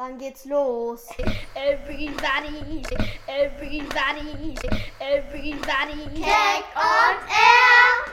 [0.00, 1.08] Wann geht's los?
[1.54, 2.82] Everybody,
[3.28, 4.56] everybody,
[4.98, 6.08] everybody.
[6.14, 8.06] Cake on air!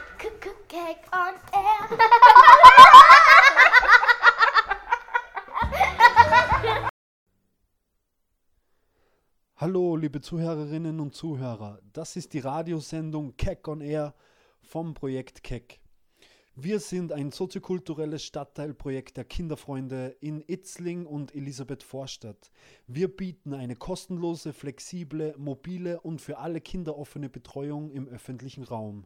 [0.68, 1.88] Cake on air.
[9.56, 11.80] Hallo, liebe Zuhörerinnen und Zuhörer.
[11.94, 14.14] Das ist die Radiosendung Keck on Air
[14.60, 15.80] vom Projekt Keck.
[16.60, 22.50] Wir sind ein soziokulturelles Stadtteilprojekt der Kinderfreunde in Itzling und Elisabeth Vorstadt.
[22.88, 29.06] Wir bieten eine kostenlose, flexible, mobile und für alle Kinder offene Betreuung im öffentlichen Raum.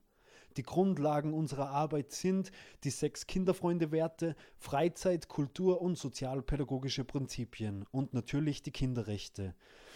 [0.55, 2.53] Die Grundlagen unserer Arbeit sind
[2.85, 9.55] die sechs Kinderfreunde-Werte, Freizeit, Kultur und sozialpädagogische Prinzipien und natürlich die Kinderrechte.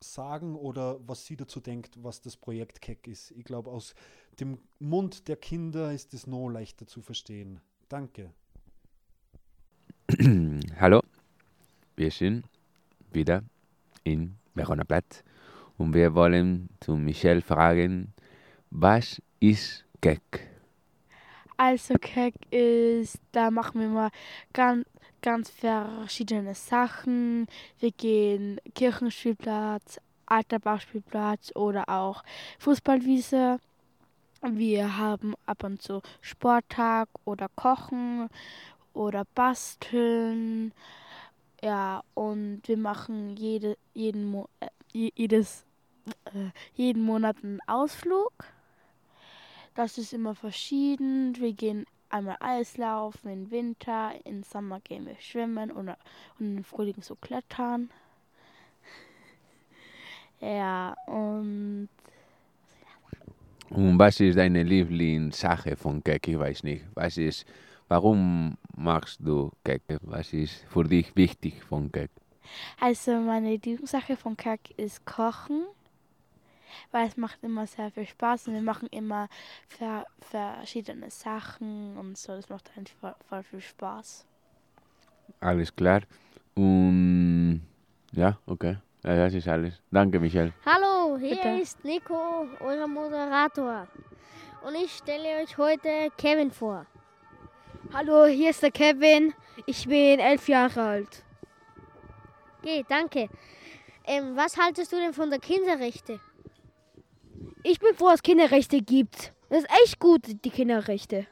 [0.00, 3.30] sagen oder was sie dazu denkt, was das Projekt Keck ist.
[3.32, 3.94] Ich glaube, aus
[4.40, 7.60] dem Mund der Kinder ist es noch leichter zu verstehen.
[7.88, 8.32] Danke.
[10.80, 11.02] Hallo,
[11.96, 12.44] wir sind
[13.12, 13.42] wieder
[14.04, 15.24] in Verona Platz
[15.76, 18.12] und wir wollen zu Michelle fragen,
[18.70, 20.48] was ist Keck?
[21.56, 24.10] Also Keck ist, da machen wir mal
[24.52, 24.86] ganz,
[25.22, 27.46] ganz verschiedene Sachen.
[27.78, 32.22] Wir gehen Kirchenspielplatz, Alterbachspielplatz oder auch
[32.58, 33.58] Fußballwiese.
[34.42, 38.28] Wir haben ab und zu Sporttag oder Kochen
[38.92, 40.72] oder Basteln.
[41.62, 45.64] Ja, und wir machen jede, jeden, Mo äh, jedes,
[46.26, 48.32] äh, jeden Monat einen Ausflug.
[49.74, 51.36] Das ist immer verschieden.
[51.36, 55.88] Wir gehen einmal Eislaufen im Winter, im Sommer gehen wir schwimmen und,
[56.38, 57.90] und im Frühling so klettern.
[60.40, 61.88] Ja, und.
[63.70, 66.28] Und was ist deine Lieblingssache von Keck?
[66.28, 66.84] Ich weiß nicht.
[66.94, 67.44] Was ist,
[67.88, 69.82] warum machst du Keck?
[70.02, 72.10] Was ist für dich wichtig von Keck?
[72.80, 75.66] Also, meine Lieblingssache von Keck ist Kochen.
[76.90, 79.28] Weil es macht immer sehr viel Spaß und wir machen immer
[79.68, 82.34] ver verschiedene Sachen und so.
[82.34, 84.26] Das macht einfach voll, voll viel Spaß.
[85.40, 86.02] Alles klar.
[86.54, 87.62] Und
[88.12, 88.78] ja, okay.
[89.04, 89.80] Ja, das ist alles.
[89.90, 90.52] Danke, Michelle.
[90.66, 91.48] Hallo, hier Bitte.
[91.60, 93.86] ist Nico, euer Moderator.
[94.66, 96.84] Und ich stelle euch heute Kevin vor.
[97.92, 99.32] Hallo, hier ist der Kevin.
[99.66, 101.24] Ich bin elf Jahre alt.
[102.60, 103.28] Okay, danke.
[104.04, 106.18] Ähm, was haltest du denn von der Kinderrechte?
[107.62, 109.32] Ich bin froh, dass es Kinderrechte gibt.
[109.50, 111.26] Das ist echt gut, die Kinderrechte.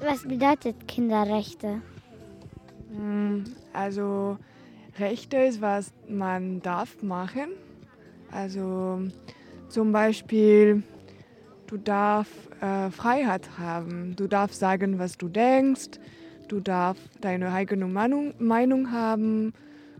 [0.00, 1.82] Was bedeutet Kinderrechte?
[2.90, 4.38] Mm, Also
[4.98, 7.50] Rechte ist, was man darf machen.
[8.30, 9.02] Also
[9.68, 10.82] zum Beispiel,
[11.66, 14.16] du darfst äh, Freiheit haben.
[14.16, 15.98] Du darfst sagen, was du denkst.
[16.48, 19.52] Du darfst deine eigene Meinung, Meinung haben.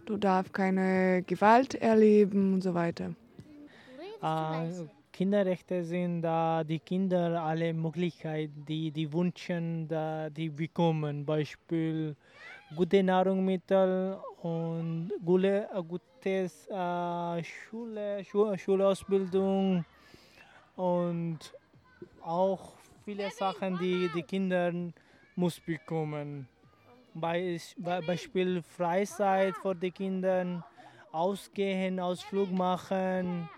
[0.07, 3.15] Du darfst keine Gewalt erleben und so weiter.
[4.23, 4.67] Äh,
[5.21, 11.27] Kinderrechte sind da die Kinder alle Möglichkeiten, die die wünschen, da die bekommen.
[11.27, 12.17] Beispiel
[12.75, 19.85] gute Nahrungsmittel und gute, äh, gutes äh, Schule, Schu Schulausbildung
[20.77, 21.39] und
[22.25, 22.73] auch
[23.05, 24.73] viele Sachen, die die Kinder
[25.37, 26.49] muss bekommen.
[27.13, 30.65] Beis- Be Beispiel Freizeit für die Kinder,
[31.13, 33.51] ausgehen, Ausflug machen,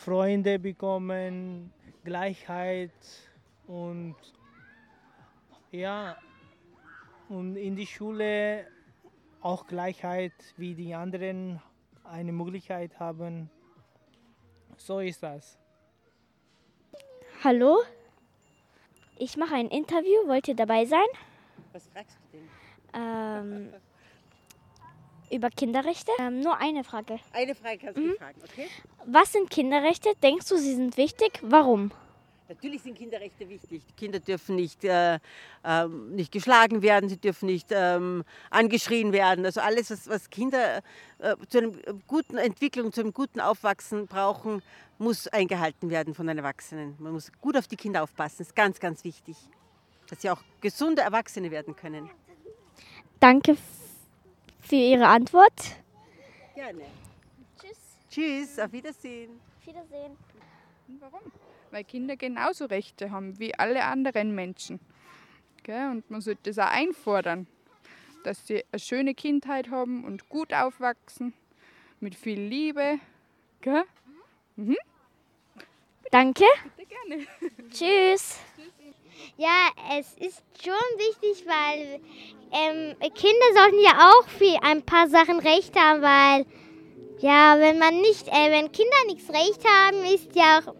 [0.00, 1.72] Freunde bekommen,
[2.04, 2.90] Gleichheit
[3.66, 4.16] und
[5.70, 6.16] ja,
[7.28, 8.66] und in die Schule
[9.42, 11.60] auch Gleichheit wie die anderen
[12.04, 13.50] eine Möglichkeit haben.
[14.78, 15.58] So ist das.
[17.44, 17.82] Hallo?
[19.18, 20.26] Ich mache ein Interview.
[20.26, 21.06] Wollt ihr dabei sein?
[21.72, 22.48] Was fragst du denn?
[22.94, 23.74] Ähm,
[25.30, 26.10] über Kinderrechte?
[26.18, 27.18] Ähm, nur eine Frage.
[27.32, 28.16] Eine Frage kannst du Mhm.
[28.16, 28.66] fragen, okay?
[29.06, 30.10] Was sind Kinderrechte?
[30.22, 31.38] Denkst du, sie sind wichtig?
[31.42, 31.90] Warum?
[32.48, 33.82] Natürlich sind Kinderrechte wichtig.
[33.88, 35.20] Die Kinder dürfen nicht, äh,
[35.64, 39.44] ähm, nicht geschlagen werden, sie dürfen nicht ähm, angeschrien werden.
[39.44, 40.78] Also alles, was, was Kinder
[41.18, 41.70] äh, zu einer
[42.08, 44.62] guten Entwicklung, zu einem guten Aufwachsen brauchen,
[44.98, 46.96] muss eingehalten werden von den Erwachsenen.
[46.98, 48.38] Man muss gut auf die Kinder aufpassen.
[48.38, 49.36] Das ist ganz, ganz wichtig.
[50.08, 52.10] Dass sie auch gesunde Erwachsene werden können.
[53.20, 53.56] Danke
[54.60, 55.76] für Ihre Antwort.
[56.54, 56.84] Gerne.
[57.60, 57.78] Tschüss.
[58.10, 59.40] Tschüss, auf Wiedersehen.
[59.58, 60.16] Auf Wiedersehen.
[61.00, 61.20] Warum?
[61.70, 64.80] Weil Kinder genauso Rechte haben wie alle anderen Menschen.
[65.62, 65.90] Gell?
[65.90, 67.46] Und man sollte das auch einfordern,
[68.24, 71.32] dass sie eine schöne Kindheit haben und gut aufwachsen,
[72.00, 72.98] mit viel Liebe.
[73.60, 73.84] Gell?
[74.56, 74.76] Mhm.
[76.10, 76.44] Danke.
[76.76, 77.26] Bitte gerne.
[77.70, 78.40] Tschüss.
[79.36, 79.68] Ja,
[79.98, 82.00] es ist schon wichtig, weil
[82.52, 86.46] ähm, Kinder sollten ja auch für ein paar Sachen Recht haben, weil
[87.20, 90.74] ja, wenn man nicht, äh, wenn Kinder nichts Recht haben, ist ja auch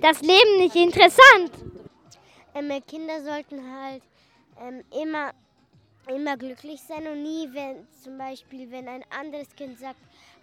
[0.00, 1.50] das Leben nicht interessant.
[2.54, 4.02] Ähm, Kinder sollten halt
[4.60, 5.32] ähm, immer,
[6.08, 9.98] immer glücklich sein und nie, wenn zum Beispiel, wenn ein anderes Kind sagt,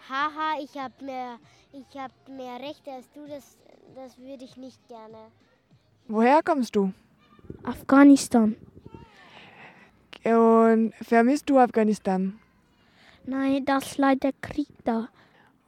[0.09, 1.39] haha, ich habe mehr,
[1.71, 3.57] ich habe mehr Rechte als du, das,
[3.95, 5.31] das würde ich nicht gerne.
[6.07, 6.91] Woher kommst du?
[7.63, 8.55] Afghanistan.
[10.23, 12.39] Und vermisst du Afghanistan?
[13.25, 15.09] Nein, das ist leider Krieg da.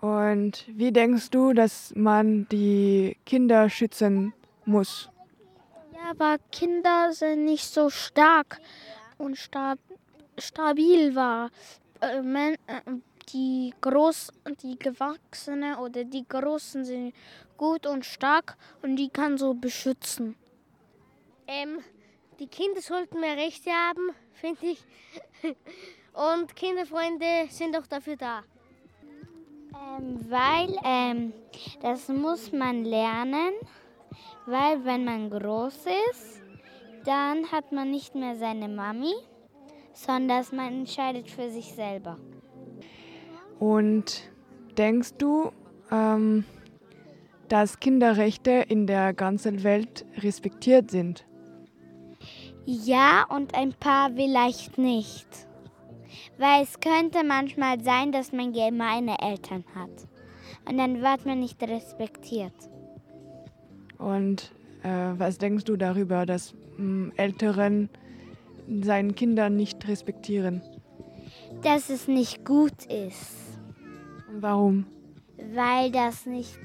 [0.01, 4.33] Und wie denkst du, dass man die Kinder schützen
[4.65, 5.09] muss?
[5.93, 8.59] Ja, aber Kinder sind nicht so stark
[9.17, 9.79] und stab
[10.37, 11.49] stabil war.
[12.01, 12.81] Äh, äh,
[13.29, 14.31] die groß,
[14.61, 17.13] die Gewachsene oder die Großen sind
[17.55, 20.35] gut und stark und die kann so beschützen.
[21.47, 21.79] Ähm,
[22.39, 24.83] die Kinder sollten mehr Rechte haben, finde ich.
[26.13, 28.43] Und Kinderfreunde sind auch dafür da.
[29.73, 31.33] Ähm, weil ähm,
[31.81, 33.53] das muss man lernen,
[34.45, 36.41] weil wenn man groß ist,
[37.05, 39.13] dann hat man nicht mehr seine Mami,
[39.93, 42.17] sondern man entscheidet für sich selber.
[43.59, 44.29] Und
[44.77, 45.51] denkst du,
[45.91, 46.45] ähm,
[47.47, 51.25] dass Kinderrechte in der ganzen Welt respektiert sind?
[52.65, 55.27] Ja, und ein paar vielleicht nicht.
[56.37, 60.07] Weil es könnte manchmal sein, dass man gemeine Eltern hat.
[60.67, 62.53] Und dann wird man nicht respektiert.
[63.97, 64.51] Und
[64.83, 67.89] äh, was denkst du darüber, dass mh, Älteren
[68.81, 70.61] seinen Kindern nicht respektieren?
[71.63, 73.59] Dass es nicht gut ist.
[74.39, 74.85] Warum?
[75.53, 76.57] Weil das nicht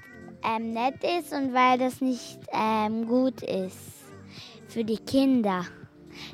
[0.45, 3.99] ähm, nett ist und weil das nicht ähm, gut ist
[4.69, 5.65] für die Kinder.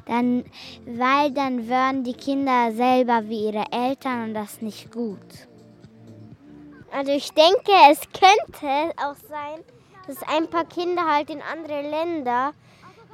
[0.06, 0.44] Dann,
[0.86, 5.48] weil dann würden die Kinder selber wie ihre Eltern und das nicht gut.
[6.92, 9.64] Also ich denke, es könnte auch sein,
[10.06, 12.52] dass ein paar Kinder halt in andere Länder,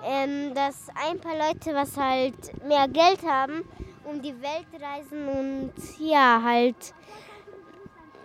[0.05, 2.35] ähm, dass ein paar Leute, was halt
[2.67, 3.65] mehr Geld haben,
[4.05, 6.95] um die Welt reisen und ja, halt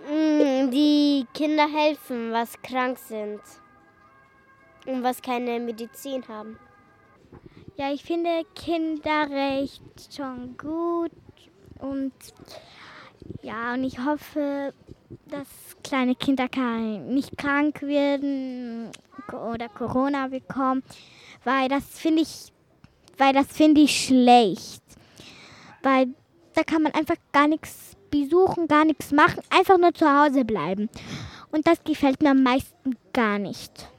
[0.09, 3.41] mh, die Kinder helfen, was krank sind
[4.85, 6.59] und was keine Medizin haben.
[7.77, 9.81] Ja, ich finde Kinderrecht
[10.15, 11.11] schon gut
[11.79, 12.13] und
[13.41, 14.73] ja, und ich hoffe,
[15.25, 15.47] dass
[15.83, 16.47] kleine Kinder
[16.99, 18.91] nicht krank werden
[19.29, 20.83] oder Corona bekommen,
[21.43, 22.53] weil das finde ich,
[23.17, 24.81] weil das finde ich schlecht,
[25.83, 26.07] weil
[26.53, 30.89] da kann man einfach gar nichts besuchen, gar nichts machen, einfach nur zu Hause bleiben
[31.51, 33.89] und das gefällt mir am meisten gar nicht.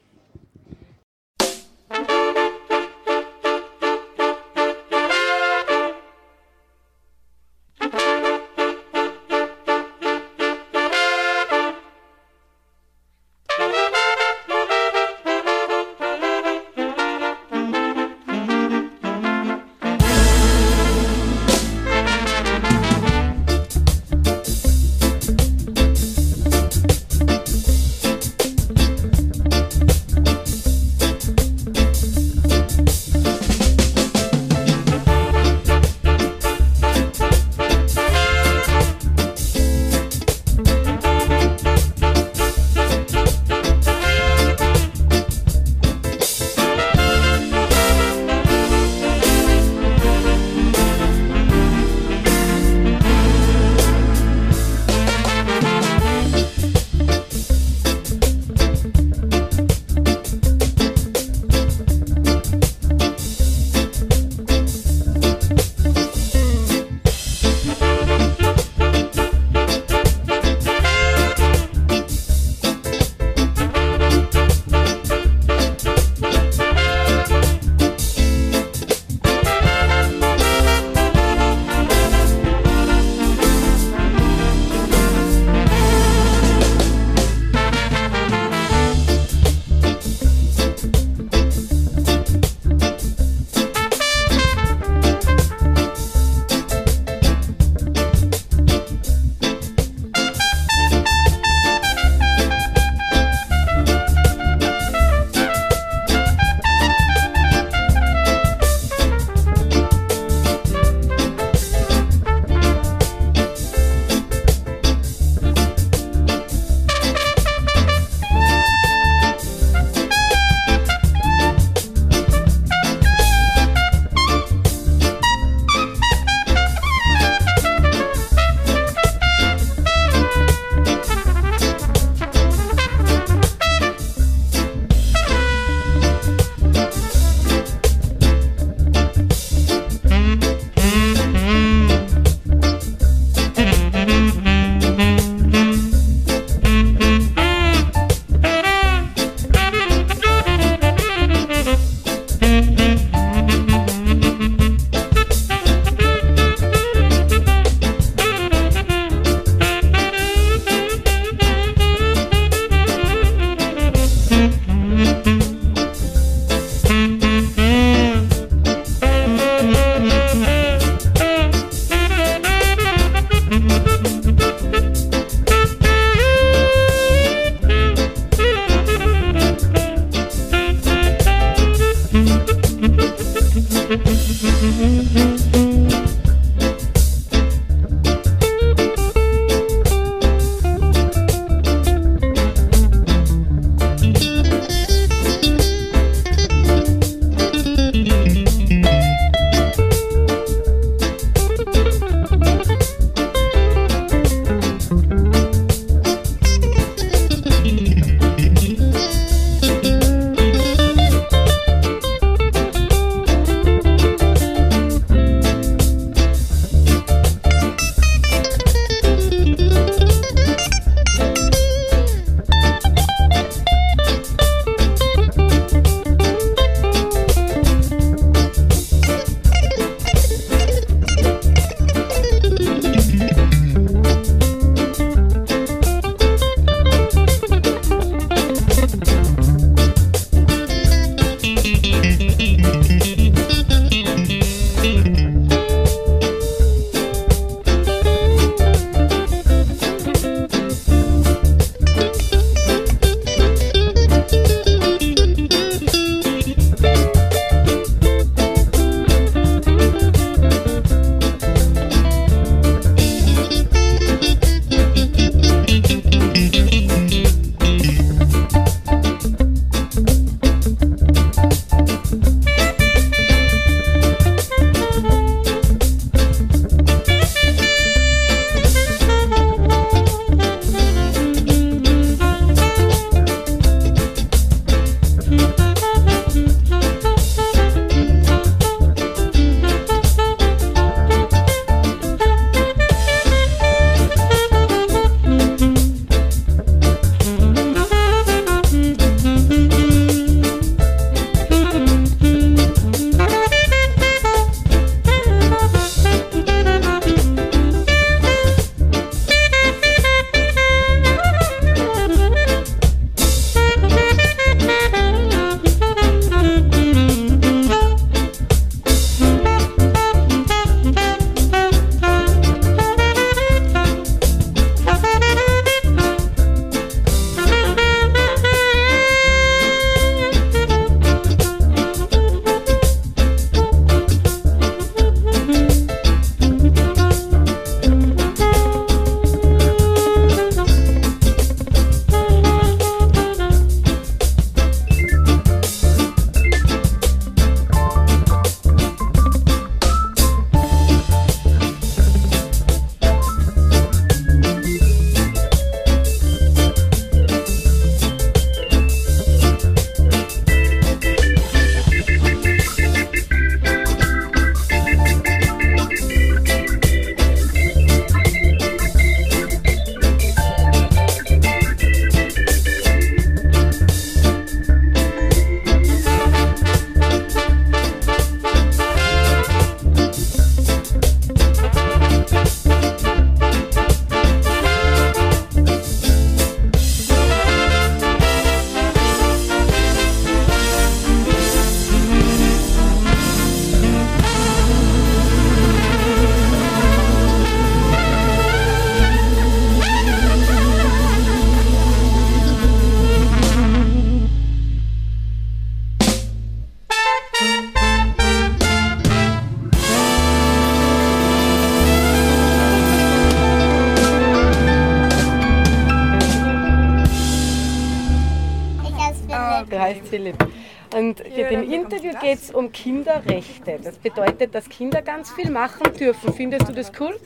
[422.26, 423.78] Geht es um Kinderrechte.
[423.82, 426.34] Das bedeutet, dass Kinder ganz viel machen dürfen.
[426.34, 427.16] Findest du das cool?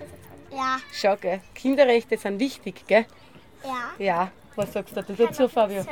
[0.51, 0.77] Ja.
[0.93, 1.41] Schau, gell?
[1.55, 3.07] Kinderrechte sind wichtig, gell?
[3.65, 4.05] Ja.
[4.05, 4.31] Ja.
[4.57, 5.87] Was sagst du dazu, Fabio?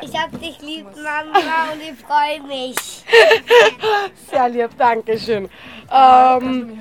[0.00, 2.76] Ich hab dich lieb, Mama, und ich freue mich.
[4.30, 5.48] Sehr lieb, danke schön.
[5.92, 6.78] Ähm,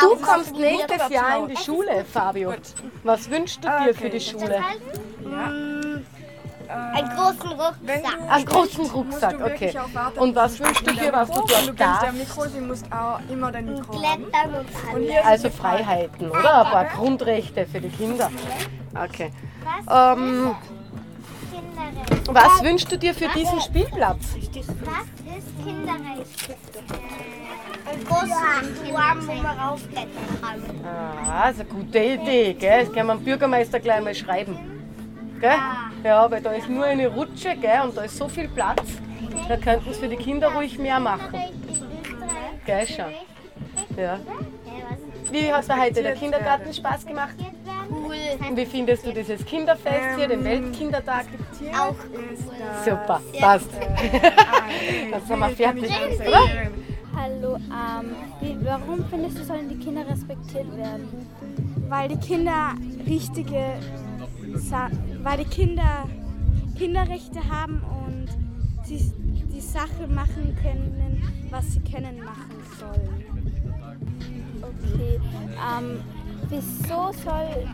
[0.00, 2.54] du kommst nächstes Jahr in die Schule, Fabio.
[3.02, 4.62] Was wünschst du dir für die Schule?
[6.72, 8.30] Einen großen Rucksack.
[8.30, 9.74] Einen großen Rucksack, okay.
[10.16, 12.12] Und was wünschst du dir, was du dort darfst?
[12.12, 15.24] Mikro, sie muss auch immer dein Mikro alles.
[15.24, 16.64] Also Freiheiten, oder?
[16.64, 18.30] Ein paar Grundrechte für die Kinder.
[18.94, 19.32] Okay.
[19.90, 20.54] Ähm,
[22.26, 24.34] was wünschst du dir für diesen Spielplatz?
[24.34, 26.56] Was ist Kinderrecht?
[27.84, 30.10] Ein großer Turm, wo man raufklettern
[30.40, 30.62] kann.
[30.84, 32.86] Ah, das ist eine gute Idee, gell?
[32.86, 34.81] Das wir dem Bürgermeister gleich mal schreiben.
[35.42, 35.58] Gell?
[36.04, 37.80] Ja, weil da ist nur eine Rutsche, gell?
[37.82, 38.84] Und da ist so viel Platz.
[39.48, 41.34] Da könnten es für die Kinder ruhig mehr machen.
[42.64, 43.12] Gell, schon.
[43.96, 44.20] Ja.
[45.32, 47.34] Wie hat da heute der Kindergarten Spaß gemacht?
[47.90, 48.14] Cool.
[48.48, 51.26] Und wie findest du dieses Kinderfest hier, den Weltkindertag?
[51.76, 51.96] Auch
[52.84, 53.70] Super, passt.
[55.10, 56.70] Dann sind wir fertig, oder?
[57.16, 61.26] Hallo, ähm, warum findest du, sollen die Kinder respektiert werden?
[61.92, 62.72] weil die Kinder
[63.06, 63.74] richtige,
[65.22, 66.08] weil die Kinder
[66.76, 68.26] Kinderrechte haben und
[68.84, 69.12] sie
[69.54, 73.24] die Sache machen können, was sie können machen sollen.
[74.62, 75.20] Okay,
[75.56, 76.00] ähm,
[76.48, 77.68] wieso soll,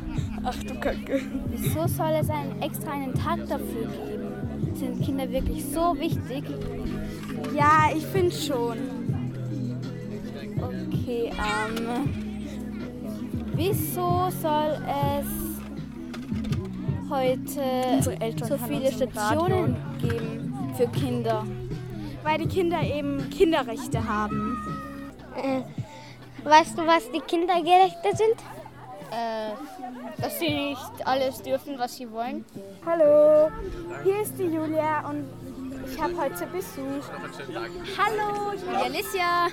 [0.44, 1.22] Ach du Kacke.
[1.48, 4.74] wieso soll es einen, extra einen Tag dafür geben?
[4.74, 6.44] Sind Kinder wirklich so wichtig?
[7.54, 8.78] Ja, ich finde schon.
[10.60, 12.08] Okay, ähm,
[13.54, 14.82] wieso soll
[15.20, 15.47] es
[17.10, 21.46] heute so viele Stationen geben für Kinder?
[22.22, 24.58] Weil die Kinder eben Kinderrechte haben.
[25.36, 25.62] Äh,
[26.48, 28.38] weißt du, was die Kindergerechte sind?
[29.10, 32.44] Äh, dass sie nicht alles dürfen, was sie wollen.
[32.84, 33.50] Hallo,
[34.04, 35.24] hier ist die Julia und
[35.90, 37.04] ich habe heute Besuch.
[37.96, 39.46] Hallo, ich bin die Alicia.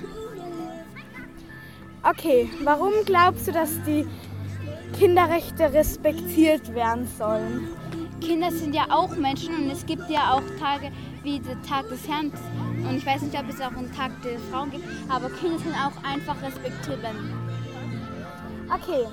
[2.02, 4.06] Okay, warum glaubst du, dass die
[4.98, 7.68] Kinderrechte respektiert werden sollen?
[8.20, 10.90] Kinder sind ja auch Menschen und es gibt ja auch Tage
[11.22, 12.32] wie der Tag des Herrn.
[12.88, 15.74] Und ich weiß nicht, ob es auch einen Tag der Frauen gibt, aber Kinder sind
[15.74, 17.32] auch einfach respektiert werden.
[18.68, 19.06] Okay,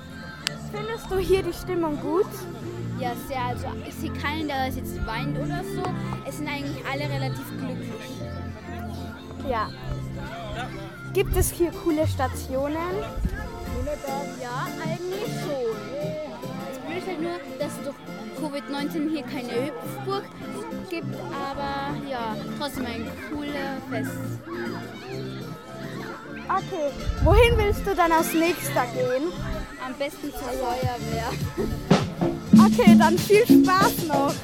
[0.72, 2.26] findest du hier die Stimmung gut?
[2.98, 3.42] Ja, sehr.
[3.42, 5.82] Also ich sehe keinen, der das jetzt weint oder so.
[6.26, 8.20] Es sind eigentlich alle relativ glücklich.
[9.48, 9.68] Ja.
[11.12, 12.76] Gibt es hier coole Stationen?
[14.40, 15.76] Ja, eigentlich schon.
[16.70, 17.96] Das Blöde ist halt nur, dass es durch
[18.40, 20.24] Covid-19 hier keine Hüpfburg
[20.88, 24.10] gibt, aber ja, trotzdem ein cooler Fest.
[26.46, 26.90] Okay,
[27.24, 29.32] wohin willst du dann als nächster gehen?
[29.84, 31.30] Am besten zur Feuerwehr.
[32.58, 34.34] Okay, dann viel Spaß noch.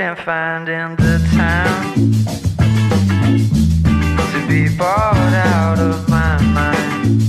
[0.00, 1.92] Been finding the time
[4.32, 7.20] to be bored out of my mind.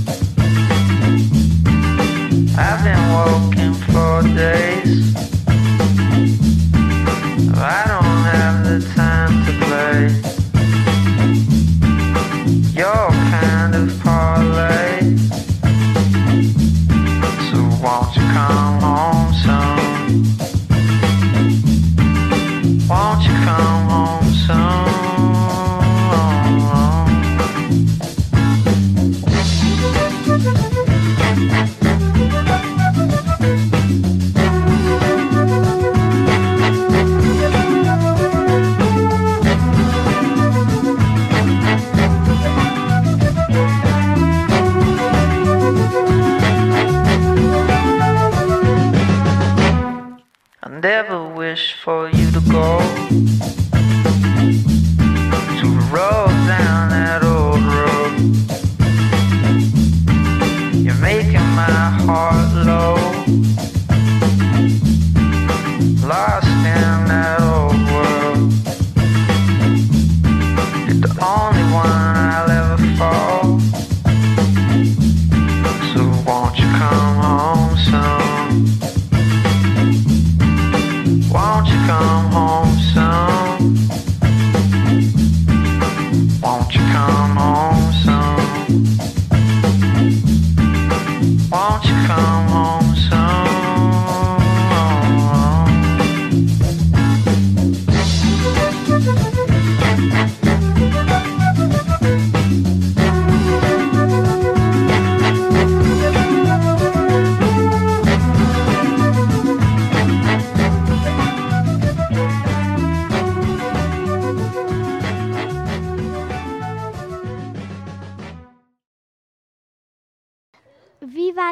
[2.56, 4.71] I've been walking for days.
[50.84, 53.61] Ever wish for you to go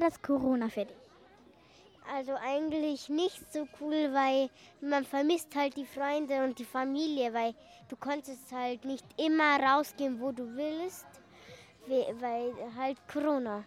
[0.00, 0.96] war das Corona für dich?
[2.12, 7.54] Also eigentlich nicht so cool, weil man vermisst halt die Freunde und die Familie, weil
[7.88, 11.06] du konntest halt nicht immer rausgehen, wo du willst,
[11.86, 13.62] we- weil halt Corona.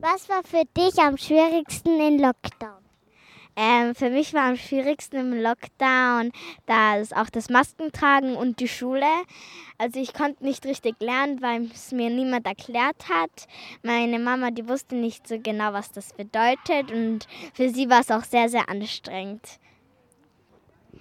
[0.00, 2.84] Was war für dich am schwierigsten im Lockdown?
[3.60, 6.30] Ähm, für mich war am schwierigsten im Lockdown
[6.66, 9.08] das auch das Maskentragen und die Schule.
[9.78, 13.48] Also ich konnte nicht richtig lernen, weil es mir niemand erklärt hat.
[13.82, 18.12] Meine Mama, die wusste nicht so genau, was das bedeutet und für sie war es
[18.12, 19.58] auch sehr, sehr anstrengend.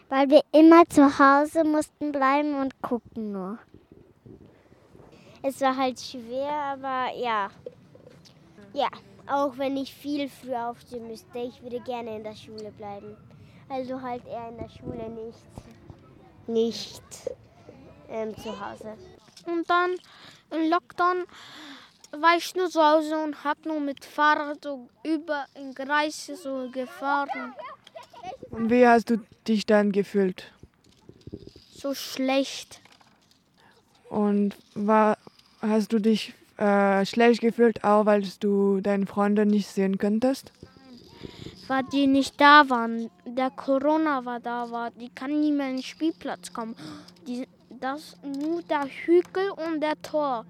[0.10, 3.60] Weil wir immer zu Hause mussten bleiben und gucken nur.
[5.44, 7.52] Es war halt schwer, aber ja.
[8.74, 8.90] Ja,
[9.28, 13.16] auch wenn ich viel früher aufstehen müsste, ich würde gerne in der Schule bleiben.
[13.70, 15.38] Also halt eher in der Schule nicht.
[16.48, 17.04] Nicht
[18.10, 18.94] ähm, zu Hause.
[19.46, 19.96] Und dann
[20.52, 21.26] im Lockdown
[22.12, 26.70] war ich nur zu Hause und hab nur mit Fahrrad so über in Kreis so
[26.72, 27.54] gefahren.
[28.50, 30.52] Und wie hast du dich dann gefühlt?
[31.74, 32.80] So schlecht.
[34.10, 35.18] Und war,
[35.62, 40.52] hast du dich äh, schlecht gefühlt, auch weil du deine Freunde nicht sehen könntest?
[41.68, 43.10] Weil die nicht da waren.
[43.26, 44.92] Der Corona war da, war.
[44.92, 46.76] Die kann nie mehr in den Spielplatz kommen.
[47.28, 50.46] Die, das nur der Hügel und der Tor.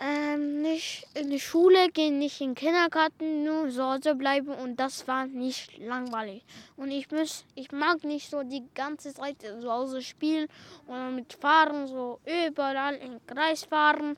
[0.00, 4.76] Ähm, nicht in die Schule gehen, nicht in den Kindergarten, nur zu Hause bleiben und
[4.76, 6.44] das war nicht langweilig.
[6.76, 10.46] Und ich muss, ich mag nicht so die ganze Zeit zu Hause spielen
[10.86, 14.16] oder mit Fahren so überall im Kreis fahren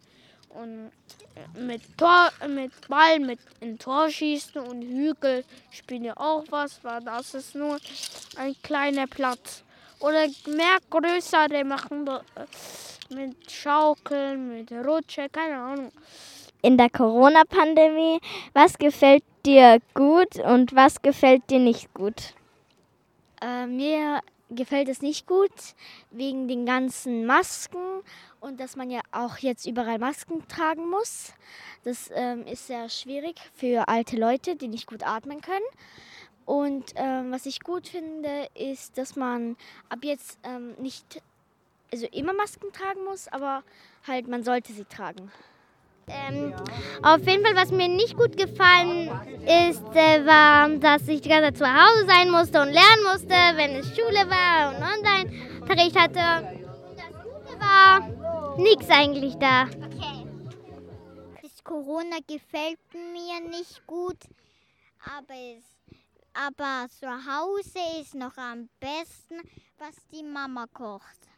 [0.51, 0.91] und
[1.55, 7.01] mit Tor, mit Ball mit in Tor schießen und Hügel spielen ja auch was, weil
[7.03, 7.79] das ist nur
[8.37, 9.65] ein kleiner Platz.
[10.01, 12.21] Oder mehr größere machen äh,
[13.11, 15.93] mit Schaukeln, mit Rutsche, keine Ahnung.
[16.63, 18.21] In der Corona-Pandemie,
[18.53, 22.35] was gefällt dir gut und was gefällt dir nicht gut?
[23.41, 24.21] Äh, mir
[24.51, 25.53] gefällt es nicht gut
[26.11, 28.03] wegen den ganzen Masken
[28.41, 31.33] und dass man ja auch jetzt überall Masken tragen muss.
[31.85, 35.65] Das ähm, ist sehr schwierig für alte Leute, die nicht gut atmen können.
[36.45, 39.57] Und ähm, was ich gut finde, ist, dass man
[39.89, 41.23] ab jetzt ähm, nicht
[41.93, 43.63] also immer Masken tragen muss, aber
[44.07, 45.31] halt man sollte sie tragen.
[46.09, 46.53] Ähm,
[47.03, 49.09] auf jeden Fall, was mir nicht gut gefallen
[49.45, 53.29] ist, äh, war, dass ich die ganze Zeit zu Hause sein musste und lernen musste,
[53.29, 56.59] wenn es Schule war und Online-Unterricht hatte.
[56.97, 59.67] Das Gute war nichts eigentlich da.
[61.41, 64.19] Das Corona gefällt mir nicht gut,
[65.05, 65.65] aber, es,
[66.35, 69.41] aber zu Hause ist noch am besten,
[69.79, 71.30] was die Mama kocht.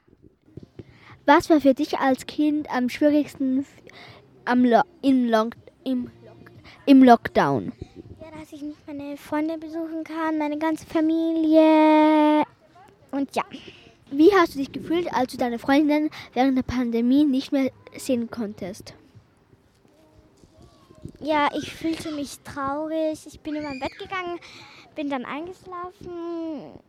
[1.25, 3.65] Was war für dich als Kind am schwierigsten
[4.45, 5.55] am Lo im, Lock
[5.85, 6.11] im,
[6.85, 7.73] im Lockdown?
[8.21, 12.43] Ja, dass ich nicht meine Freunde besuchen kann, meine ganze Familie.
[13.13, 13.45] Und ja.
[14.11, 18.29] Wie hast du dich gefühlt, als du deine Freundin während der Pandemie nicht mehr sehen
[18.29, 18.95] konntest?
[21.21, 23.27] Ja, ich fühlte mich traurig.
[23.27, 24.41] Ich bin in mein Bett gegangen,
[24.97, 26.81] bin dann eingeschlafen.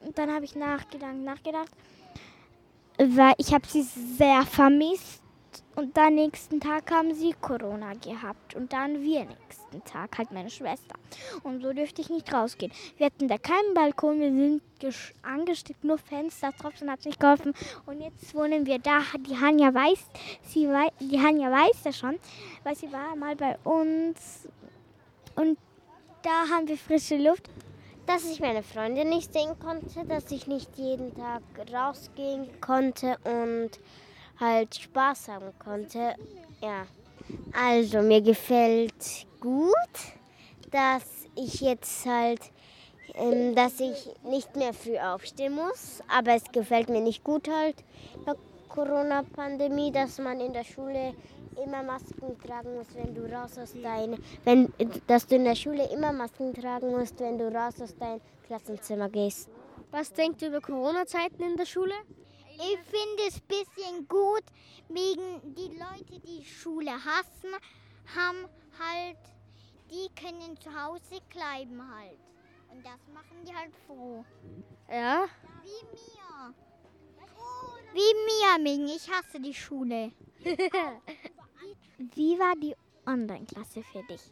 [0.00, 1.70] Und dann habe ich nachgedacht, nachgedacht.
[3.02, 5.22] Weil ich habe sie sehr vermisst.
[5.74, 8.54] Und dann nächsten Tag haben sie Corona gehabt.
[8.54, 10.94] Und dann wir nächsten Tag, halt meine Schwester.
[11.42, 12.70] Und so dürfte ich nicht rausgehen.
[12.98, 14.62] Wir hatten da keinen Balkon, wir sind
[15.22, 17.54] angesteckt, nur Fenster, trotzdem hat nicht geholfen.
[17.86, 19.00] Und jetzt wohnen wir da.
[19.26, 20.04] Die Hanja weiß,
[20.42, 22.18] sie wei die Hanja weiß ja schon,
[22.64, 24.48] weil sie war mal bei uns.
[25.36, 25.56] Und
[26.22, 27.48] da haben wir frische Luft.
[28.06, 33.70] Dass ich meine Freunde nicht sehen konnte, dass ich nicht jeden Tag rausgehen konnte und
[34.38, 36.14] halt Spaß haben konnte.
[36.60, 36.86] Ja.
[37.52, 39.74] Also mir gefällt gut,
[40.70, 42.40] dass ich jetzt halt,
[43.14, 46.02] ähm, dass ich nicht mehr früh aufstehen muss.
[46.08, 47.76] Aber es gefällt mir nicht gut halt
[48.72, 51.14] Corona-Pandemie, dass man in der Schule
[51.58, 54.72] immer Masken tragen musst, wenn du raus aus dein, wenn,
[55.06, 59.08] dass du in der Schule immer Masken tragen musst, wenn du raus aus dein Klassenzimmer
[59.08, 59.48] gehst.
[59.90, 61.94] Was denkt ihr über Corona-Zeiten in der Schule?
[62.54, 64.44] Ich finde es ein bisschen gut,
[64.88, 67.50] wegen die Leute, die Schule hassen,
[68.14, 69.18] haben halt,
[69.90, 72.18] die können zu Hause bleiben halt.
[72.70, 74.24] Und das machen die halt froh.
[74.90, 75.26] Ja?
[75.62, 76.54] Wie mir.
[77.92, 78.86] Wie mir, Ming.
[78.88, 80.12] Ich hasse die Schule.
[82.14, 82.74] Wie war die
[83.06, 84.22] Online-Klasse für dich?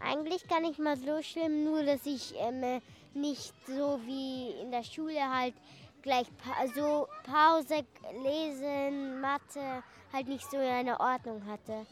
[0.00, 2.80] Eigentlich gar nicht mal so schlimm, nur dass ich ähm,
[3.14, 5.54] nicht so wie in der Schule halt
[6.02, 7.84] gleich pa so Pause,
[8.22, 11.86] Lesen, Mathe halt nicht so in einer Ordnung hatte.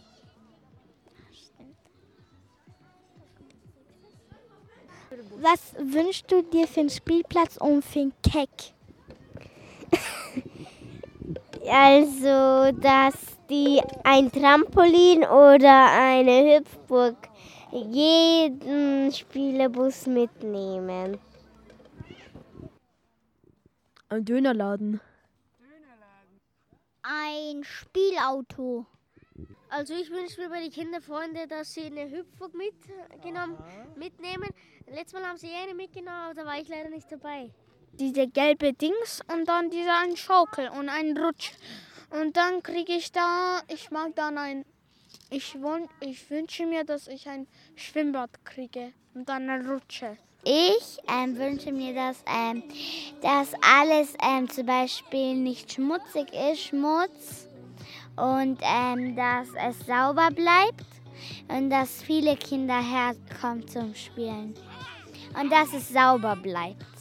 [5.39, 8.75] Was wünschst du dir für einen Spielplatz und für einen Keck?
[11.69, 17.17] Also, dass die ein Trampolin oder eine Hüpfburg
[17.73, 21.19] jeden Spielebus mitnehmen.
[24.09, 25.01] Ein Dönerladen.
[27.03, 28.87] Ein Spielauto.
[29.69, 33.59] Also ich wünsche mir bei den Kinderfreunde, dass sie eine Hüpfburg mitgenommen,
[33.97, 34.49] mitnehmen.
[34.87, 37.51] Letztes Mal haben sie eine mitgenommen, aber da war ich leider nicht dabei.
[37.93, 41.53] Diese gelbe Dings und dann dieser ein Schaukel und ein Rutsch.
[42.21, 44.65] Und dann kriege ich da, ich mag dann ein,
[45.29, 50.17] ich, wun, ich wünsche mir, dass ich ein Schwimmbad kriege und dann eine Rutsche.
[50.43, 52.63] Ich ähm, wünsche mir, dass, ähm,
[53.21, 57.49] dass alles ähm, zum Beispiel nicht schmutzig ist, Schmutz,
[58.17, 60.87] und ähm, dass es sauber bleibt
[61.49, 64.55] und dass viele Kinder herkommen zum Spielen
[65.39, 66.96] und dass es sauber bleibt.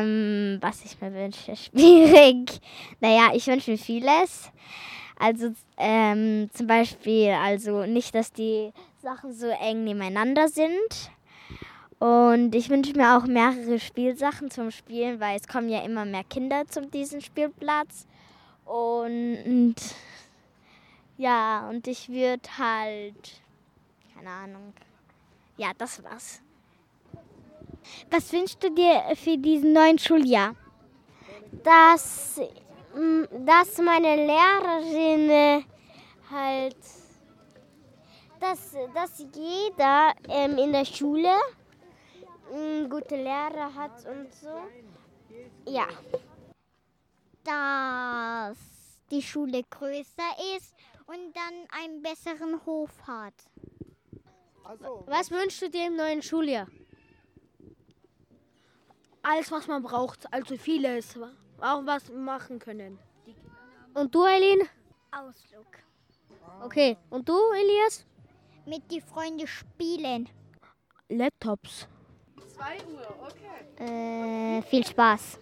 [0.00, 2.60] Ähm, was ich mir wünsche, schwierig.
[3.00, 4.50] Naja, ich wünsche mir vieles.
[5.18, 11.10] Also ähm, zum Beispiel, also nicht, dass die Sachen so eng nebeneinander sind.
[11.98, 16.24] Und ich wünsche mir auch mehrere Spielsachen zum Spielen, weil es kommen ja immer mehr
[16.24, 18.06] Kinder zu diesem Spielplatz.
[18.64, 19.74] Und
[21.18, 23.42] ja, und ich würde halt,
[24.14, 24.72] keine Ahnung,
[25.58, 26.40] ja, das war's.
[28.10, 30.54] Was wünschst du dir für diesen neuen Schuljahr?
[31.64, 32.40] Dass,
[33.44, 35.64] dass meine Lehrerin
[36.30, 36.76] halt,
[38.40, 41.34] dass, dass jeder ähm, in der Schule
[42.52, 44.62] ähm, gute Lehrer hat und so.
[45.70, 45.86] Ja.
[47.44, 48.58] Dass
[49.10, 50.74] die Schule größer ist
[51.06, 53.34] und dann einen besseren Hof hat.
[55.06, 56.68] Was wünschst du dir im neuen Schuljahr?
[59.22, 61.18] Alles, was man braucht, also vieles.
[61.60, 62.98] Auch was wir machen können.
[63.92, 64.68] Und du, Eileen?
[65.10, 65.66] Ausflug.
[66.62, 66.96] Okay.
[67.10, 68.06] Und du, Elias?
[68.64, 70.28] Mit die Freunde spielen.
[71.08, 71.86] Laptops.
[72.54, 74.58] 2 Uhr, okay.
[74.58, 75.38] Äh, viel Spaß.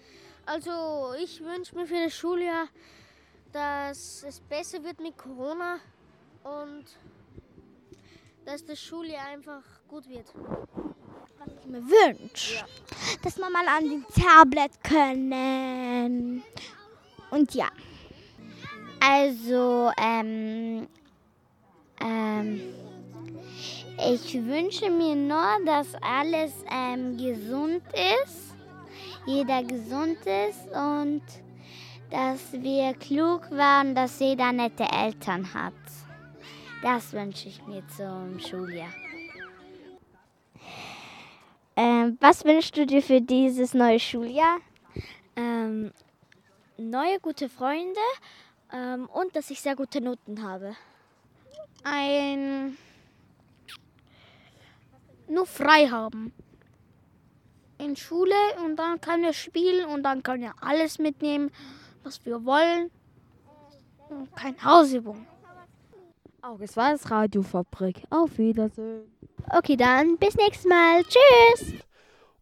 [0.46, 2.68] Also, ich wünsche mir für das Schuljahr,
[3.52, 5.78] dass es besser wird mit Corona
[6.42, 6.84] und
[8.44, 10.32] dass das Schuljahr einfach gut wird.
[11.38, 12.64] Was ich mir wünsche,
[13.22, 16.42] dass wir mal an den Tablet können.
[17.30, 17.68] Und ja.
[19.00, 20.88] Also, ähm,
[22.00, 22.60] ähm,
[23.98, 27.82] ich wünsche mir nur, dass alles ähm, gesund
[28.24, 28.54] ist,
[29.26, 31.22] jeder gesund ist und
[32.10, 35.74] dass wir klug waren, dass jeder nette Eltern hat.
[36.82, 38.92] Das wünsche ich mir zum Schuljahr.
[41.80, 44.58] Ähm, was wünschst du dir für dieses neue Schuljahr?
[45.36, 45.92] Ähm,
[46.76, 48.00] neue gute Freunde
[48.72, 50.74] ähm, und dass ich sehr gute Noten habe.
[51.84, 52.76] Ein.
[55.28, 56.32] Nur frei haben.
[57.78, 61.52] In Schule und dann kann wir spielen und dann können wir alles mitnehmen,
[62.02, 62.90] was wir wollen.
[64.08, 65.24] Und kein Hausübung.
[66.40, 68.02] Auch es war das Radiofabrik.
[68.10, 69.02] Auf Wiedersehen.
[69.50, 71.02] Okay, dann bis nächstes Mal.
[71.02, 71.74] Tschüss.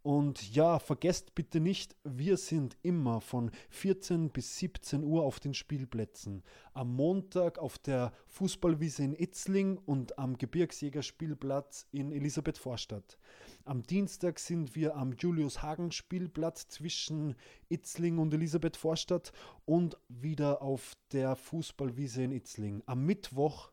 [0.07, 5.53] Und ja, vergesst bitte nicht, wir sind immer von 14 bis 17 Uhr auf den
[5.53, 6.45] Spielplätzen.
[6.75, 13.19] Am Montag auf der Fußballwiese in Itzling und am Gebirgsjägerspielplatz in Elisabeth-Vorstadt.
[13.65, 17.35] Am Dienstag sind wir am Julius-Hagen-Spielplatz zwischen
[17.69, 19.33] Itzling und Elisabeth-Vorstadt
[19.65, 22.81] und wieder auf der Fußballwiese in Itzling.
[22.87, 23.73] Am Mittwoch